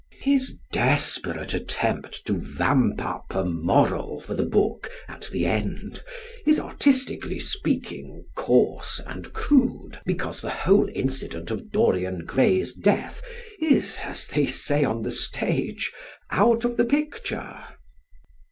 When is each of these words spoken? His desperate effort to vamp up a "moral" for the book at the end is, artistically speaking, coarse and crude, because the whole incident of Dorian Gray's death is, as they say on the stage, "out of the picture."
His 0.21 0.57
desperate 0.73 1.53
effort 1.53 2.19
to 2.25 2.33
vamp 2.35 3.05
up 3.05 3.35
a 3.35 3.43
"moral" 3.45 4.19
for 4.19 4.33
the 4.33 4.47
book 4.47 4.89
at 5.07 5.29
the 5.31 5.45
end 5.45 6.01
is, 6.43 6.59
artistically 6.59 7.39
speaking, 7.39 8.25
coarse 8.33 8.99
and 9.05 9.31
crude, 9.31 9.99
because 10.03 10.41
the 10.41 10.49
whole 10.49 10.89
incident 10.95 11.51
of 11.51 11.71
Dorian 11.71 12.25
Gray's 12.25 12.73
death 12.73 13.21
is, 13.61 13.99
as 14.01 14.25
they 14.25 14.47
say 14.47 14.83
on 14.83 15.03
the 15.03 15.11
stage, 15.11 15.93
"out 16.31 16.65
of 16.65 16.77
the 16.77 16.85
picture." 16.85 17.63